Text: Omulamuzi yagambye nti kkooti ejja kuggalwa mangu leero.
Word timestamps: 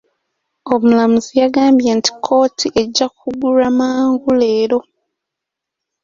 Omulamuzi 0.73 1.33
yagambye 1.41 1.89
nti 1.97 2.11
kkooti 2.15 2.67
ejja 2.81 3.07
kuggalwa 3.17 3.67
mangu 3.79 4.29
leero. 4.41 4.79